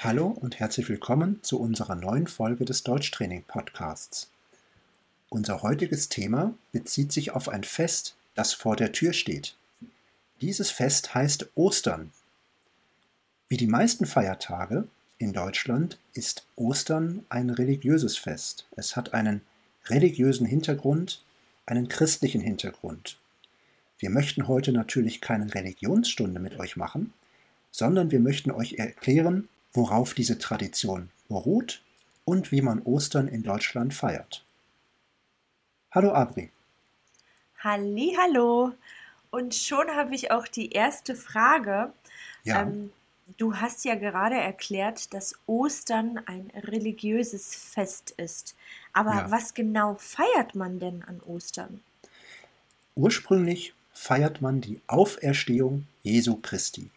[0.00, 4.30] Hallo und herzlich willkommen zu unserer neuen Folge des Deutschtraining Podcasts.
[5.28, 9.56] Unser heutiges Thema bezieht sich auf ein Fest, das vor der Tür steht.
[10.40, 12.12] Dieses Fest heißt Ostern.
[13.48, 14.86] Wie die meisten Feiertage
[15.18, 18.68] in Deutschland ist Ostern ein religiöses Fest.
[18.76, 19.40] Es hat einen
[19.86, 21.24] religiösen Hintergrund,
[21.66, 23.18] einen christlichen Hintergrund.
[23.98, 27.12] Wir möchten heute natürlich keine Religionsstunde mit euch machen,
[27.72, 29.48] sondern wir möchten euch erklären,
[29.78, 31.80] worauf diese Tradition beruht
[32.24, 34.44] und wie man Ostern in Deutschland feiert.
[35.92, 36.50] Hallo Abri.
[37.62, 38.72] Halli, hallo.
[39.30, 41.92] Und schon habe ich auch die erste Frage.
[42.42, 42.62] Ja.
[42.62, 42.92] Ähm,
[43.36, 48.56] du hast ja gerade erklärt, dass Ostern ein religiöses Fest ist.
[48.92, 49.30] Aber Ja.
[49.30, 51.80] was genau feiert man denn an Ostern?
[52.96, 56.90] Ursprünglich feiert man die Auferstehung Jesu Christi.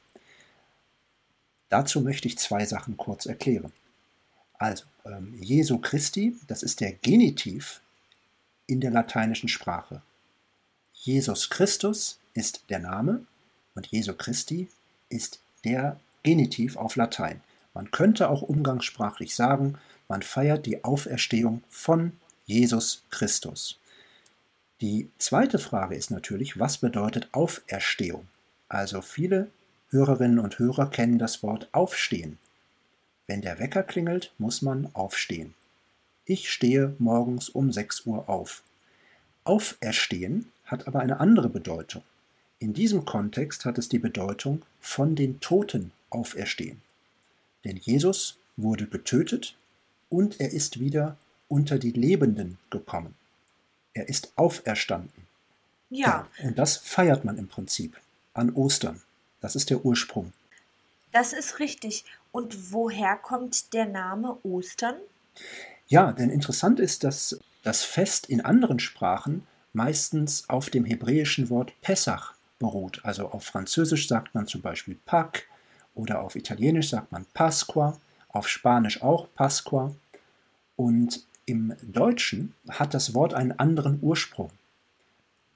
[1.71, 3.71] Dazu möchte ich zwei Sachen kurz erklären.
[4.59, 7.79] Also, ähm, Jesu Christi, das ist der Genitiv
[8.67, 10.01] in der lateinischen Sprache.
[10.93, 13.25] Jesus Christus ist der Name
[13.73, 14.67] und Jesu Christi
[15.07, 17.41] ist der Genitiv auf Latein.
[17.73, 19.77] Man könnte auch umgangssprachlich sagen,
[20.09, 22.11] man feiert die Auferstehung von
[22.45, 23.79] Jesus Christus.
[24.81, 28.27] Die zweite Frage ist natürlich, was bedeutet Auferstehung?
[28.67, 29.49] Also viele
[29.91, 32.37] Hörerinnen und Hörer kennen das Wort aufstehen.
[33.27, 35.53] Wenn der Wecker klingelt, muss man aufstehen.
[36.25, 38.63] Ich stehe morgens um 6 Uhr auf.
[39.43, 42.03] Auferstehen hat aber eine andere Bedeutung.
[42.59, 46.81] In diesem Kontext hat es die Bedeutung von den Toten auferstehen.
[47.65, 49.55] Denn Jesus wurde getötet
[50.09, 51.17] und er ist wieder
[51.47, 53.15] unter die Lebenden gekommen.
[53.93, 55.27] Er ist auferstanden.
[55.89, 57.99] Ja, Und das feiert man im Prinzip
[58.33, 59.01] an Ostern.
[59.41, 60.31] Das ist der Ursprung.
[61.11, 62.05] das ist richtig.
[62.31, 64.95] Und woher kommt der Name Ostern?
[65.87, 71.73] Ja, denn interessant ist, dass das Fest in anderen Sprachen meistens auf dem hebräischen Wort
[71.81, 73.01] Pessach beruht.
[73.03, 75.43] Also auf Französisch sagt man zum Beispiel Pâques
[75.95, 77.97] oder auf Italienisch sagt man Pasqua,
[78.29, 79.93] auf Spanisch auch Pasqua.
[80.77, 84.51] Und im Deutschen hat das Wort einen anderen Ursprung.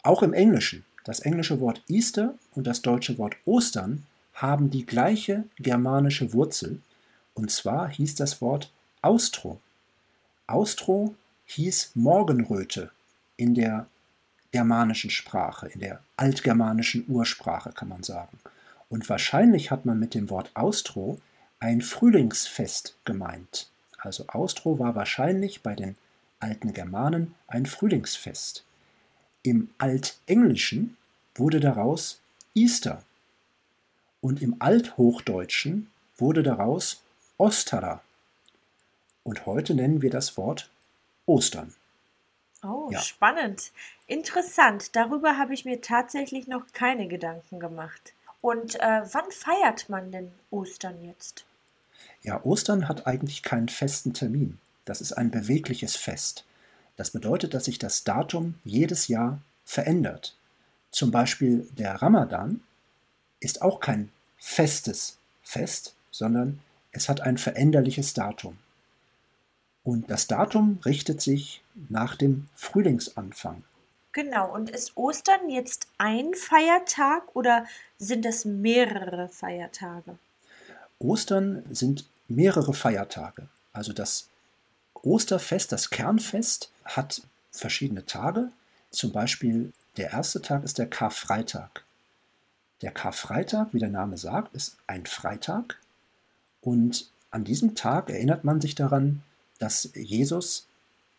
[0.04, 0.84] Auch im Englischen.
[1.06, 6.82] Das englische Wort Easter und das deutsche Wort Ostern haben die gleiche germanische Wurzel.
[7.36, 8.72] Und zwar hieß das Wort
[9.02, 9.62] Austro.
[10.48, 11.16] Austro
[11.46, 12.92] hieß Morgenröte
[13.38, 13.88] in der
[14.52, 18.40] germanischen Sprache, in der altgermanischen Ursprache kann man sagen.
[18.90, 21.20] Und wahrscheinlich hat man mit dem Wort Austro
[21.60, 23.70] ein Frühlingsfest gemeint.
[24.00, 25.98] Also Austro war wahrscheinlich bei den
[26.40, 28.64] alten Germanen ein Frühlingsfest.
[29.46, 30.98] Im Altenglischen
[31.36, 32.20] wurde daraus
[32.56, 33.04] Easter
[34.20, 37.04] und im Althochdeutschen wurde daraus
[37.38, 38.02] Ostara.
[39.24, 40.72] Und heute nennen wir das Wort
[41.28, 41.76] Ostern.
[42.64, 43.00] Oh, Ja.
[43.00, 43.72] spannend.
[44.08, 44.96] Interessant.
[44.96, 48.14] Darüber habe ich mir tatsächlich noch keine Gedanken gemacht.
[48.42, 51.46] Und äh, wann feiert man denn Ostern jetzt?
[52.24, 54.58] Ja, Ostern hat eigentlich keinen festen Termin.
[54.86, 56.46] Das ist ein bewegliches Fest.
[56.96, 60.36] Das bedeutet, dass sich das Datum jedes Jahr verändert.
[60.92, 62.62] Zum Beispiel der Ramadan
[63.40, 66.60] ist auch kein festes Fest, sondern
[66.92, 68.58] es hat ein veränderliches Datum.
[69.84, 73.64] Und das Datum richtet sich nach dem Frühlingsanfang.
[74.14, 74.52] Genau.
[74.54, 77.66] Und ist Ostern jetzt ein Feiertag oder
[78.00, 80.18] sind das mehrere Feiertage?
[81.00, 83.48] Ostern sind mehrere Feiertage.
[83.74, 84.30] Also das
[85.06, 87.22] Osterfest, das Kernfest, hat
[87.52, 88.52] verschiedene Tage.
[88.92, 91.84] Zum Beispiel der erste Tag ist der Karfreitag.
[92.82, 95.80] Der Karfreitag, wie der Name sagt, ist ein Freitag.
[96.62, 99.24] Und an diesem Tag erinnert man sich daran,
[99.60, 100.68] dass Jesus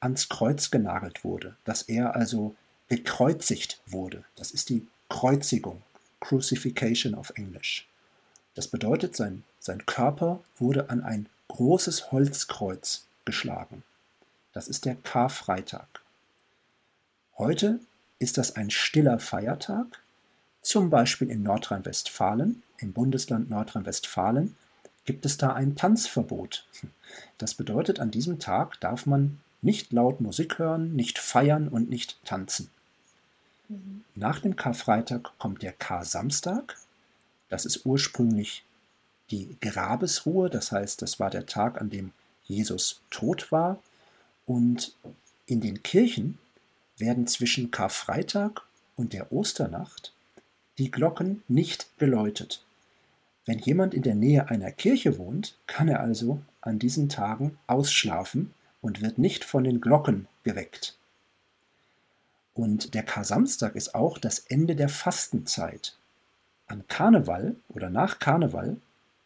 [0.00, 2.54] ans Kreuz genagelt wurde, dass er also
[2.88, 4.24] gekreuzigt wurde.
[4.36, 5.82] Das ist die Kreuzigung,
[6.20, 7.86] Crucifixion auf Englisch.
[8.54, 13.82] Das bedeutet, sein, sein Körper wurde an ein großes Holzkreuz geschlagen.
[14.56, 15.86] Das ist der Karfreitag.
[17.36, 17.78] Heute
[18.18, 20.00] ist das ein stiller Feiertag,
[20.62, 24.56] zum Beispiel in Nordrhein-Westfalen, im Bundesland Nordrhein-Westfalen,
[25.04, 26.66] gibt es da ein Tanzverbot.
[27.36, 32.18] Das bedeutet, an diesem Tag darf man nicht laut Musik hören, nicht feiern und nicht
[32.24, 32.70] tanzen.
[33.68, 34.04] Mhm.
[34.14, 36.78] Nach dem Karfreitag kommt der Kar-Samstag.
[37.50, 38.64] Das ist ursprünglich
[39.30, 42.12] die Grabesruhe, das heißt, das war der Tag, an dem
[42.46, 43.82] Jesus tot war.
[44.46, 44.96] Und
[45.46, 46.38] in den Kirchen
[46.98, 48.62] werden zwischen Karfreitag
[48.96, 50.12] und der Osternacht
[50.78, 52.64] die Glocken nicht geläutet.
[53.44, 58.52] Wenn jemand in der Nähe einer Kirche wohnt, kann er also an diesen Tagen ausschlafen
[58.80, 60.96] und wird nicht von den Glocken geweckt.
[62.54, 65.96] Und der Kar-Samstag ist auch das Ende der Fastenzeit.
[66.66, 68.78] An Karneval oder nach Karneval,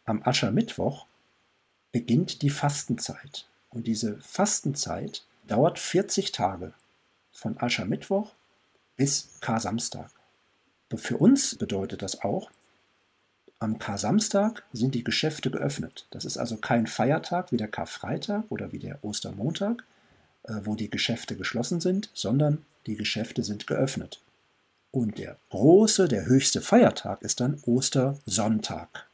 [0.05, 1.07] am Aschermittwoch,
[1.91, 3.47] beginnt die Fastenzeit.
[3.71, 6.73] Und diese Fastenzeit dauert 40 Tage,
[7.31, 8.33] von Aschermittwoch
[8.97, 10.11] bis Kar-Samstag.
[10.95, 12.51] Für uns bedeutet das auch,
[13.59, 16.07] am Kar-Samstag sind die Geschäfte geöffnet.
[16.11, 19.83] Das ist also kein Feiertag wie der Karfreitag oder wie der Ostermontag,
[20.43, 24.19] äh, wo die Geschäfte geschlossen sind, sondern die Geschäfte sind geöffnet.
[24.91, 29.07] Und der große, der höchste Feiertag ist dann Ostersonntag.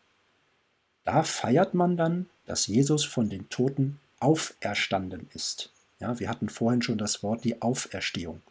[1.03, 5.71] Da feiert man dann, dass Jesus von den Toten auferstanden ist.
[5.99, 8.41] Ja, wir hatten vorhin schon das Wort die Auferstehung.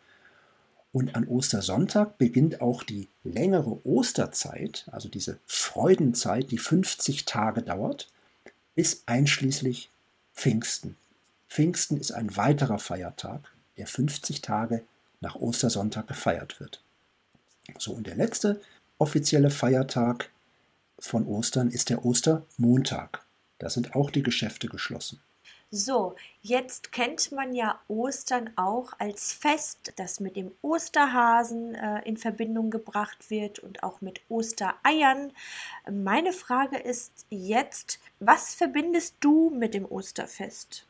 [0.92, 8.08] Und an Ostersonntag beginnt auch die längere Osterzeit, also diese Freudenzeit, die 50 Tage dauert,
[8.74, 9.90] bis einschließlich
[10.34, 10.96] Pfingsten.
[11.48, 14.84] Pfingsten ist ein weiterer Feiertag, der 50 Tage
[15.20, 16.82] nach Ostersonntag gefeiert wird.
[17.78, 18.60] So, und der letzte
[18.98, 20.30] offizielle Feiertag
[20.98, 23.22] von Ostern ist der Ostermontag.
[23.58, 25.20] Da sind auch die Geschäfte geschlossen.
[25.72, 32.16] So, jetzt kennt man ja Ostern auch als Fest, das mit dem Osterhasen äh, in
[32.16, 35.32] Verbindung gebracht wird und auch mit Ostereiern.
[35.90, 40.86] Meine Frage ist jetzt, was verbindest du mit dem Osterfest?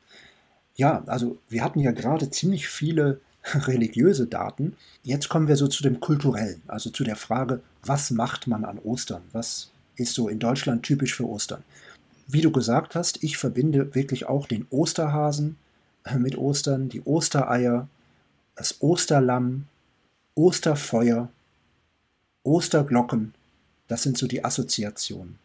[0.74, 3.22] Ja, also wir hatten ja gerade ziemlich viele
[3.54, 4.76] religiöse Daten.
[5.02, 8.78] Jetzt kommen wir so zu dem kulturellen, also zu der Frage, was macht man an
[8.78, 9.22] Ostern?
[9.32, 11.64] Was ist so in Deutschland typisch für Ostern?
[12.26, 15.56] Wie du gesagt hast, ich verbinde wirklich auch den Osterhasen
[16.04, 17.88] äh, mit Ostern, die Ostereier,
[18.56, 19.66] das Osterlamm,
[20.34, 21.28] Osterfeuer,
[22.42, 23.34] Osterglocken.
[23.88, 25.38] Das sind so die Assoziationen.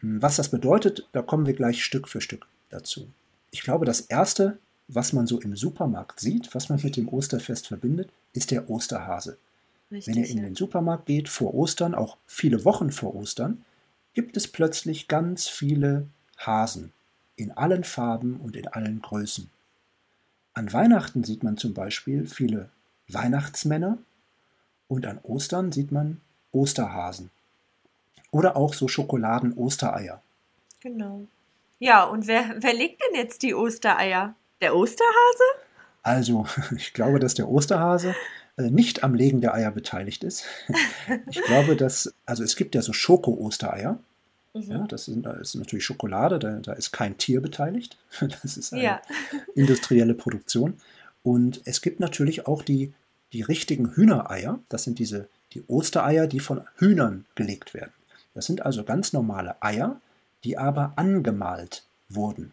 [0.00, 3.08] Hm, was das bedeutet, da kommen wir gleich Stück für Stück dazu.
[3.50, 4.58] Ich glaube, das Erste,
[4.88, 9.38] was man so im Supermarkt sieht, was man mit dem Osterfest verbindet, ist der Osterhase.
[9.90, 13.64] Richtig, Wenn ihr in den Supermarkt geht vor Ostern, auch viele Wochen vor Ostern,
[14.16, 16.08] gibt es plötzlich ganz viele
[16.38, 16.92] Hasen
[17.36, 19.50] in allen Farben und in allen Größen.
[20.54, 22.70] An Weihnachten sieht man zum Beispiel viele
[23.08, 23.98] Weihnachtsmänner
[24.88, 27.30] und an Ostern sieht man Osterhasen.
[28.30, 30.22] Oder auch so Schokoladen-Ostereier.
[30.80, 31.26] Genau.
[31.78, 34.34] Ja, und wer, wer legt denn jetzt die Ostereier?
[34.62, 35.44] Der Osterhase?
[36.02, 36.46] Also,
[36.76, 38.14] ich glaube, dass der Osterhase
[38.56, 40.46] äh, nicht am Legen der Eier beteiligt ist.
[41.30, 44.00] Ich glaube, dass, also es gibt ja so Schoko-Ostereier.
[44.56, 44.70] Mhm.
[44.70, 47.96] Ja, das, sind, das ist natürlich Schokolade, da, da, ist kein Tier beteiligt.
[48.42, 49.02] Das ist eine ja.
[49.54, 50.74] industrielle Produktion.
[51.22, 52.92] Und es gibt natürlich auch die,
[53.32, 54.60] die richtigen Hühnereier.
[54.68, 57.92] Das sind diese die Ostereier, die von Hühnern gelegt werden.
[58.34, 60.00] Das sind also ganz normale Eier,
[60.44, 62.52] die aber angemalt wurden.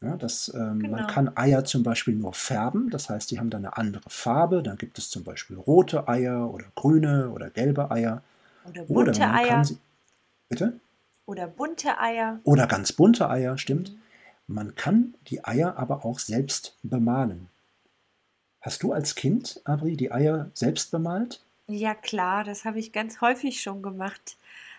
[0.00, 0.96] Ja, das, ähm, genau.
[0.96, 4.62] Man kann Eier zum Beispiel nur färben, das heißt, die haben dann eine andere Farbe.
[4.62, 8.22] Dann gibt es zum Beispiel rote Eier oder grüne oder gelbe Eier.
[8.68, 9.64] Oder bunte oder Eier.
[9.64, 9.78] Sie,
[10.48, 10.80] bitte?
[11.26, 12.40] Oder bunte Eier.
[12.44, 13.92] Oder ganz bunte Eier, stimmt.
[13.92, 14.00] Mhm.
[14.46, 17.48] Man kann die Eier aber auch selbst bemalen.
[18.60, 21.44] Hast du als Kind, Abri, die Eier selbst bemalt?
[21.66, 24.36] Ja, klar, das habe ich ganz häufig schon gemacht.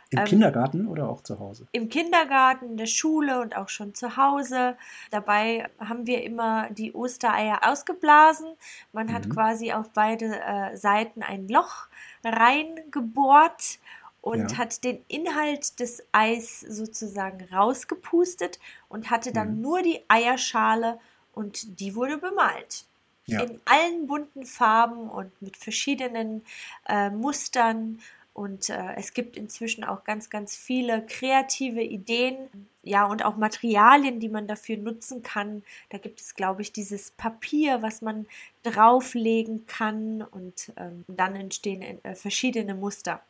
[0.10, 1.68] Im ähm, Kindergarten oder auch zu Hause?
[1.74, 4.78] Im Kindergarten, in der Schule und auch schon zu Hause.
[5.12, 8.48] Dabei haben wir immer die Ostereier ausgeblasen.
[8.94, 9.14] Man mhm.
[9.14, 11.88] hat quasi auf beide äh, Seiten ein Loch
[12.24, 13.80] reingebohrt
[14.28, 14.58] und ja.
[14.58, 19.62] hat den Inhalt des Eis sozusagen rausgepustet und hatte dann mhm.
[19.62, 21.00] nur die Eierschale
[21.34, 22.84] und die wurde bemalt.
[23.26, 23.44] Ja.
[23.44, 26.44] In allen bunten Farben und mit verschiedenen
[26.90, 28.00] äh, Mustern
[28.34, 34.20] und äh, es gibt inzwischen auch ganz, ganz viele kreative Ideen, ja, und auch Materialien,
[34.20, 35.64] die man dafür nutzen kann.
[35.90, 38.28] Da gibt es, glaube ich, dieses Papier, was man
[38.64, 43.22] drauflegen kann und ähm, dann entstehen äh, verschiedene Muster.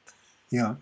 [0.49, 0.79] Ja,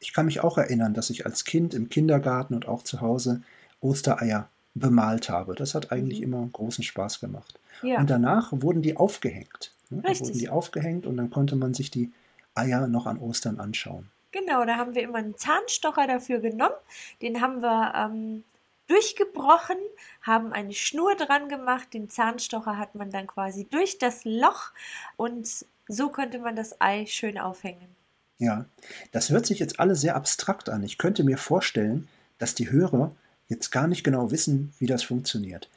[0.00, 3.42] ich kann mich auch erinnern, dass ich als Kind im Kindergarten und auch zu Hause
[3.80, 5.54] Ostereier bemalt habe.
[5.54, 6.24] Das hat eigentlich mhm.
[6.24, 7.58] immer großen Spaß gemacht.
[7.82, 8.00] Ja.
[8.00, 9.72] Und danach wurden die aufgehängt.
[9.90, 10.02] Ne?
[10.02, 12.10] Da wurden die aufgehängt und dann konnte man sich die
[12.54, 14.10] Eier noch an Ostern anschauen.
[14.32, 16.74] Genau, da haben wir immer einen Zahnstocher dafür genommen.
[17.20, 18.44] Den haben wir ähm,
[18.86, 19.76] durchgebrochen,
[20.22, 21.92] haben eine Schnur dran gemacht.
[21.94, 24.70] Den Zahnstocher hat man dann quasi durch das Loch
[25.16, 27.96] und so konnte man das Ei schön aufhängen.
[28.40, 28.64] Ja,
[29.12, 30.82] das hört sich jetzt alles sehr abstrakt an.
[30.82, 33.12] Ich könnte mir vorstellen, dass die Hörer
[33.48, 35.68] jetzt gar nicht genau wissen, wie das funktioniert.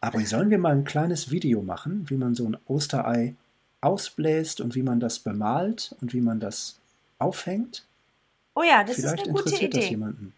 [0.00, 3.34] Aber sollen wir mal ein kleines Video machen, wie man so ein Osterei
[3.80, 6.76] ausbläst und wie man das bemalt und wie man das
[7.18, 7.84] aufhängt?
[8.54, 9.68] Oh ja, das Vielleicht ist eine gute Idee.
[9.68, 10.34] das jemanden.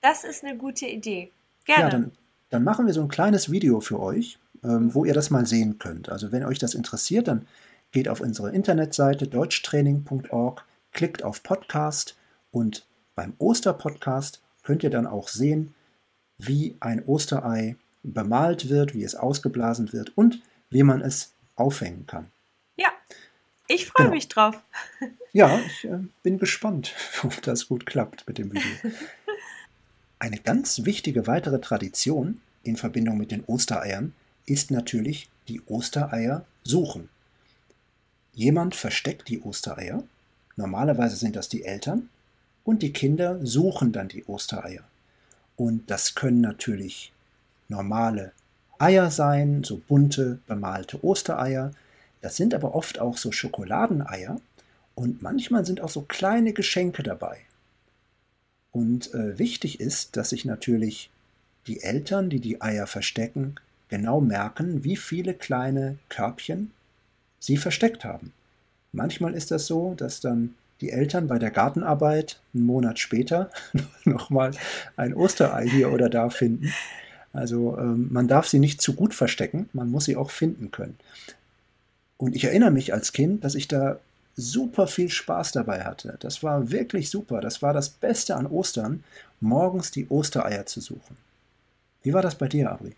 [0.00, 1.30] Das ist eine gute Idee.
[1.68, 1.90] Ja, Gerne.
[1.90, 2.12] dann,
[2.50, 5.78] dann machen wir so ein kleines Video für euch, ähm, wo ihr das mal sehen
[5.78, 6.08] könnt.
[6.08, 7.46] Also wenn euch das interessiert, dann
[7.92, 10.64] geht auf unsere Internetseite deutschtraining.org,
[10.96, 12.16] klickt auf Podcast
[12.50, 15.74] und beim Osterpodcast könnt ihr dann auch sehen,
[16.38, 22.26] wie ein Osterei bemalt wird, wie es ausgeblasen wird und wie man es aufhängen kann.
[22.76, 22.88] ja,
[23.68, 24.14] ich freue Genau.
[24.14, 24.56] mich drauf.
[25.32, 28.92] Ja, ich äh, bin gespannt, ob das gut klappt mit dem Video.
[30.18, 34.14] Eine ganz wichtige weitere Tradition in Verbindung mit den Ostereiern
[34.46, 37.10] ist natürlich die Ostereier suchen.
[38.32, 40.02] Jemand versteckt die Ostereier,
[40.56, 42.08] normalerweise sind das die Eltern,
[42.64, 44.82] und die Kinder suchen dann die Ostereier.
[45.56, 47.12] Und das können natürlich
[47.68, 48.32] normale
[48.78, 51.72] Eier sein, so bunte, bemalte Ostereier.
[52.20, 54.40] Das sind aber oft auch so Schokoladeneier
[54.94, 57.38] und manchmal sind auch so kleine Geschenke dabei.
[58.72, 61.10] Und äh, wichtig ist, dass sich natürlich
[61.66, 63.54] die Eltern, die die Eier verstecken,
[63.88, 66.72] genau merken, wie viele kleine Körbchen
[67.38, 68.32] sie versteckt haben.
[68.96, 73.50] Manchmal ist das so, dass dann die Eltern bei der Gartenarbeit einen Monat später
[74.04, 74.50] nochmal
[74.96, 76.72] ein Osterei hier oder da finden.
[77.32, 80.98] Also ähm, man darf sie nicht zu gut verstecken, man muss sie auch finden können.
[82.16, 83.98] Und ich erinnere mich als Kind, dass ich da
[84.36, 86.16] super viel Spaß dabei hatte.
[86.20, 87.40] Das war wirklich super.
[87.40, 89.04] Das war das Beste an Ostern,
[89.40, 91.16] morgens die Ostereier zu suchen.
[92.02, 92.94] Wie war das bei dir, Abri?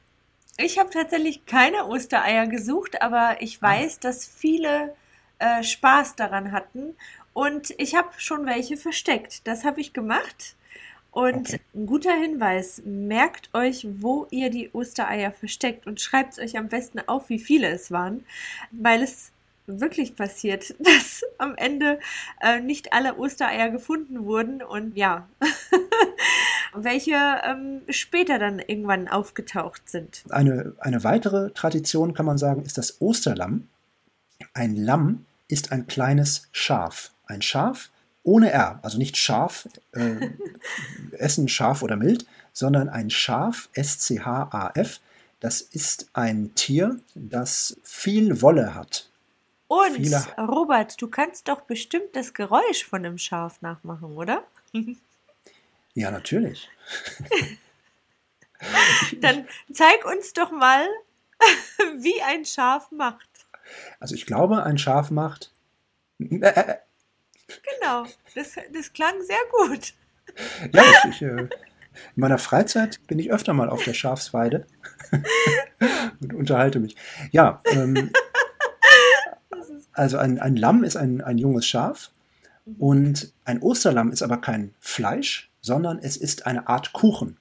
[0.57, 3.69] Ich habe tatsächlich keine Ostereier gesucht, aber ich Ah.
[3.71, 4.93] weiß, dass viele
[5.39, 6.95] äh, Spaß daran hatten
[7.33, 9.47] und ich habe schon welche versteckt.
[9.47, 10.57] Das habe ich gemacht.
[11.11, 11.61] Und Okay.
[11.75, 16.69] ein guter Hinweis, merkt euch, wo ihr die Ostereier versteckt und schreibt es euch am
[16.69, 18.25] besten auf, wie viele es waren,
[18.71, 19.33] weil es
[19.67, 21.99] wirklich passiert, dass am Ende
[22.41, 25.29] äh, nicht alle Ostereier gefunden wurden und ja,
[26.75, 27.15] welche
[27.45, 30.25] ähm, später dann irgendwann aufgetaucht sind.
[30.31, 33.69] Eine, eine weitere Tradition, kann man sagen, ist das Osterlamm.
[34.55, 37.11] Ein Lamm ist ein kleines Schaf.
[37.27, 37.91] Ein Schaf
[38.23, 40.29] ohne R, also nicht scharf, äh,
[41.13, 45.01] essen scharf oder mild, sondern ein Schaf, S-C-H-A-F.
[45.41, 49.09] Das ist ein Tier, das viel Wolle hat.
[49.69, 54.45] Und Viele- Robert, du kannst doch bestimmt das Geräusch von einem Schaf nachmachen, oder?
[55.95, 56.69] Ja, natürlich.
[59.21, 60.87] Dann zeig uns doch mal,
[61.97, 63.28] wie ein Schaf macht.
[64.01, 65.53] Also ich glaube, ein Schaf macht.
[66.19, 66.75] Äh, äh,
[67.81, 69.95] Genau, das, das klang sehr gut.
[70.73, 71.49] Ja, ich, ich, äh, in
[72.17, 74.67] meiner Freizeit bin ich öfter mal auf der Schafsweide
[76.21, 76.97] und unterhalte mich.
[77.31, 78.11] Ja, ähm,
[79.51, 82.11] Das also ein, ein Lamm ist ein, ein junges Schaf
[82.79, 87.39] und ein Osterlamm ist aber kein Fleisch, sondern es ist eine Art Kuchen.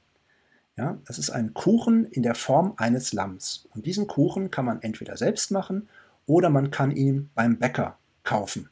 [0.77, 3.67] Ja, es ist ein Kuchen in der Form eines Lamms.
[3.73, 5.89] Und diesen Kuchen kann man entweder selbst machen
[6.27, 8.69] oder man kann ihn beim Bäcker kaufen.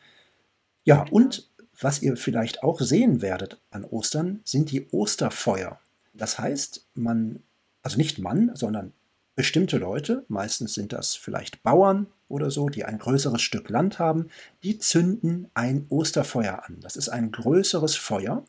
[0.83, 1.15] Ja, Genau.
[1.15, 5.79] und was ihr vielleicht auch sehen werdet an Ostern, sind die Osterfeuer.
[6.13, 7.41] Das heißt, man,
[7.81, 8.93] also nicht man, sondern
[9.35, 14.29] bestimmte Leute, meistens sind das vielleicht Bauern oder so, die ein größeres Stück Land haben,
[14.63, 16.79] die zünden ein Osterfeuer an.
[16.79, 18.45] Das ist ein größeres Feuer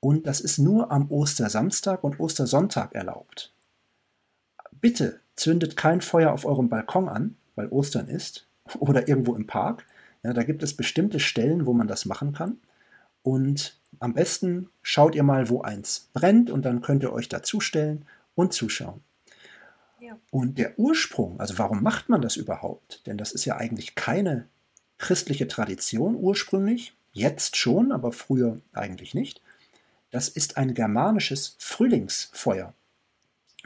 [0.00, 3.52] und das ist nur am Ostersamstag und Ostersonntag erlaubt.
[4.72, 8.46] Bitte zündet kein Feuer auf eurem Balkon an, weil Ostern ist,
[8.78, 9.86] oder irgendwo im Park.
[10.22, 12.58] Ja, da gibt es bestimmte Stellen, wo man das machen kann.
[13.22, 18.04] Und am besten schaut ihr mal, wo eins brennt und dann könnt ihr euch dazustellen
[18.34, 19.02] und zuschauen.
[20.00, 20.18] Ja.
[20.30, 23.04] Und der Ursprung, also warum macht man das überhaupt?
[23.06, 24.46] Denn das ist ja eigentlich keine
[24.98, 29.40] christliche Tradition ursprünglich, jetzt schon, aber früher eigentlich nicht.
[30.10, 32.74] Das ist ein germanisches Frühlingsfeuer.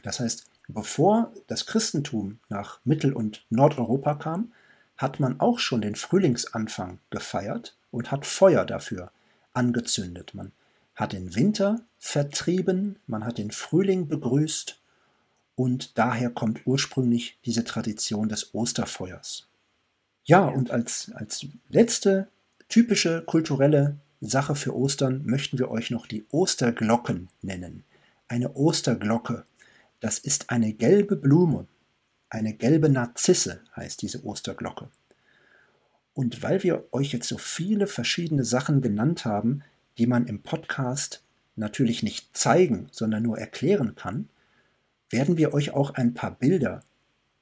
[0.02, 4.52] Das heißt, bevor das Christentum nach Mittel- und Nordeuropa kam,
[4.96, 9.10] hat man auch schon den Frühlingsanfang gefeiert und hat Feuer dafür
[9.52, 10.34] angezündet.
[10.34, 10.52] Man
[10.94, 14.78] hat den Winter vertrieben, man hat den Frühling begrüßt
[15.54, 19.46] und daher kommt ursprünglich diese Tradition des Osterfeuers.
[20.24, 22.28] Ja, und als, als letzte
[22.68, 27.84] typische kulturelle Sache für Ostern möchten wir euch noch die Osterglocken nennen.
[28.28, 29.44] Eine Osterglocke,
[30.00, 31.66] das ist eine gelbe Blume,
[32.30, 34.88] eine gelbe Narzisse heißt diese Osterglocke.
[36.14, 39.62] Und weil wir euch jetzt so viele verschiedene Sachen genannt haben,
[39.98, 41.22] die man im Podcast
[41.56, 44.28] natürlich nicht zeigen, sondern nur erklären kann,
[45.10, 46.84] werden wir euch auch ein paar Bilder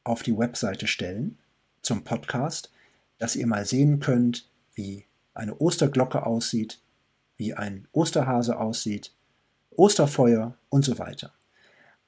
[0.04, 1.38] auf die Webseite stellen
[1.82, 2.72] zum Podcast,
[3.18, 6.80] dass ihr mal sehen könnt, wie eine Osterglocke aussieht,
[7.36, 9.12] wie ein Osterhase aussieht,
[9.70, 11.32] Osterfeuer und so weiter.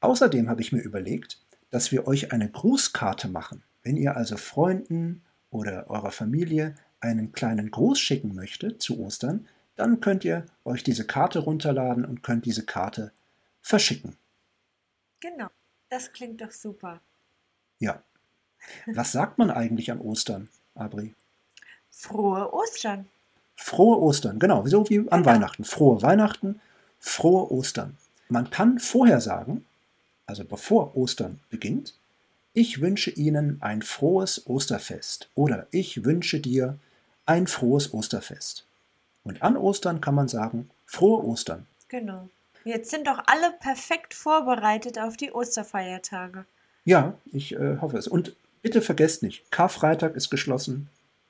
[0.00, 1.38] Außerdem habe ich mir überlegt,
[1.71, 3.62] dass wir euch eine Grußkarte machen.
[3.83, 10.00] Wenn ihr also Freunden oder eurer Familie einen kleinen Gruß schicken möchtet zu Ostern, dann
[10.00, 13.12] könnt ihr euch diese Karte runterladen und könnt diese Karte
[13.62, 14.16] verschicken.
[15.21, 15.49] Genau,
[15.88, 17.00] das klingt doch super.
[17.78, 18.02] Ja.
[18.87, 21.14] Was sagt man eigentlich an Ostern, Abri?
[21.90, 23.07] Frohe Ostern.
[23.57, 25.26] Frohe Ostern, genau, so wie an genau.
[25.26, 25.64] Weihnachten.
[25.64, 26.61] Frohe Weihnachten,
[26.99, 27.97] frohe Ostern.
[28.28, 29.64] Man kann vorher sagen,
[30.31, 31.93] also bevor Ostern beginnt,
[32.55, 36.79] ich wünsche Ihnen ein frohes Osterfest oder ich wünsche dir
[37.27, 38.65] ein frohes Osterfest.
[39.25, 41.67] Und an Ostern kann man sagen, frohe Ostern.
[41.89, 42.29] Genau.
[42.65, 46.45] Jetzt sind doch alle perfekt vorbereitet auf die Osterfeiertage.
[46.85, 48.07] Ja, ich äh, hoffe es.
[48.07, 50.89] Und bitte vergesst nicht, Karfreitag ist geschlossen,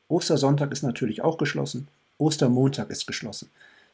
[0.08, 1.88] Ostersonntag ist natürlich auch geschlossen,
[2.18, 3.50] Ostermontag ist geschlossen.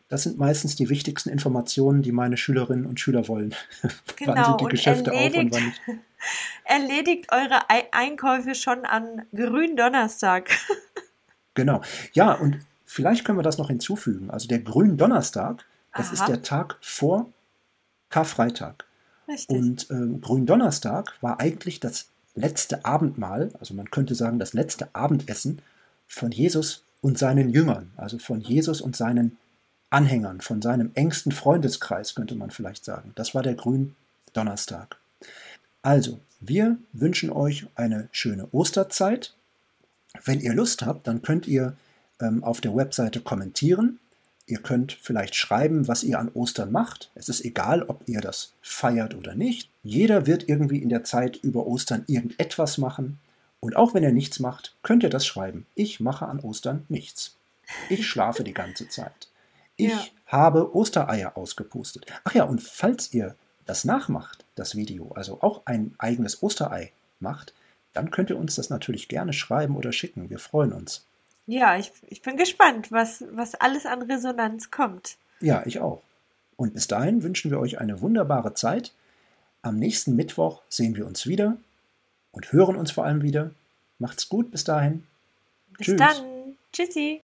[0.09, 3.55] Das sind meistens die wichtigsten Informationen, die meine Schülerinnen und Schüler wollen.
[4.17, 5.83] Genau, wann sind die Geschäfte auf und wann nicht.
[6.65, 10.51] Erledigt eure Einkäufe schon an Gründonnerstag.
[11.55, 11.83] genau.
[12.13, 14.31] Ja, und vielleicht können wir das noch hinzufügen.
[14.31, 16.13] Also der Gründonnerstag, das Aha.
[16.15, 17.31] ist der Tag vor
[18.09, 18.87] Karfreitag.
[19.29, 19.57] Richtig.
[19.57, 25.61] Und äh, Gründonnerstag war eigentlich das letzte Abendmahl, also man könnte sagen das letzte Abendessen
[26.07, 29.37] von Jesus und seinen Jüngern, also von Jesus und seinen
[29.90, 33.12] Anhängern, von seinem engsten Freundeskreis, könnte man vielleicht sagen.
[33.14, 34.97] Das war der Gründonnerstag.
[35.83, 39.35] Also, wir wünschen euch eine schöne Osterzeit.
[40.25, 41.76] Wenn ihr Lust habt, dann könnt ihr
[42.21, 43.99] ähm, auf der Webseite kommentieren.
[44.47, 47.11] Ihr könnt vielleicht schreiben, was ihr an Ostern macht.
[47.14, 49.71] Es ist egal, ob ihr das feiert oder nicht.
[49.83, 53.19] Jeder wird irgendwie in der Zeit über Ostern irgendetwas machen.
[53.61, 55.66] Und auch wenn er nichts macht, könnt ihr das schreiben.
[55.75, 57.35] Ich mache an Ostern nichts.
[57.88, 59.28] Ich schlafe die ganze Zeit.
[59.76, 60.04] Ich ja.
[60.26, 62.06] habe Ostereier ausgepustet.
[62.25, 63.35] Ach ja, und falls ihr
[63.66, 67.52] das nachmacht, das Video, also auch ein eigenes Osterei macht,
[67.92, 70.30] dann könnt ihr uns das natürlich gerne schreiben oder schicken.
[70.30, 71.06] Wir freuen uns.
[71.47, 75.17] Ja, ich, ich bin gespannt, was, was alles an Resonanz kommt.
[75.41, 76.02] Ja, ich auch.
[76.56, 78.93] Und bis dahin wünschen wir euch eine wunderbare Zeit.
[79.62, 81.56] Am nächsten Mittwoch sehen wir uns wieder
[82.32, 83.50] und hören uns vor allem wieder.
[83.99, 85.06] Macht's gut bis dahin.
[85.78, 85.97] Bis Tschüss.
[85.97, 86.56] dann.
[86.73, 87.21] Tschüssi.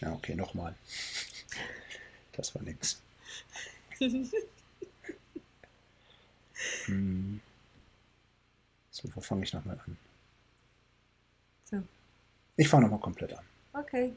[0.00, 0.74] Ja, okay, nochmal.
[2.32, 3.00] Das war nix.
[6.86, 7.40] hm.
[8.90, 9.96] So, wo fange ich nochmal an?
[11.64, 11.82] So.
[12.56, 13.44] Ich fange nochmal komplett an.
[13.72, 14.12] Okay.